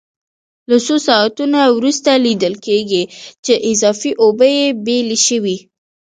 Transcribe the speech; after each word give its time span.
له 0.69 0.77
څو 0.85 0.95
ساعتونو 1.07 1.59
وروسته 1.77 2.09
لیدل 2.25 2.53
کېږي 2.65 3.03
چې 3.45 3.53
اضافي 3.71 4.11
اوبه 4.23 4.47
یې 4.57 4.67
بېلې 4.85 5.17
شوې. 5.27 5.57